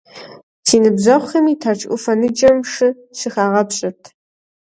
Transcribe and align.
Си 0.67 0.77
ныбжьэгъухэми 0.83 1.53
Тэрч 1.61 1.81
Ӏуфэ 1.89 2.13
ныджэм 2.19 2.57
шы 2.71 2.87
щыхагъэпщырт. 3.17 4.01